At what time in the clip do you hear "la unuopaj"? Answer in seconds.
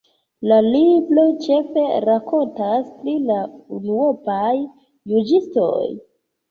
3.29-4.53